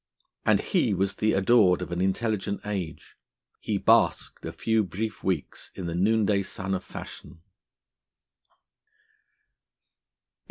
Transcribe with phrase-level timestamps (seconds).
[0.47, 3.17] And he was the adored of an intelligent age;
[3.59, 7.43] he basked a few brief weeks in the noonday sun of fashion.